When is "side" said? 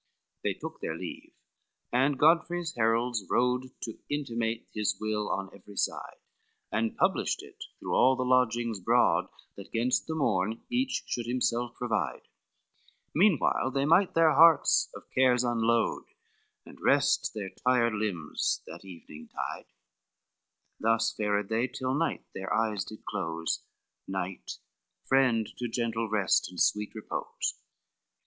5.77-6.17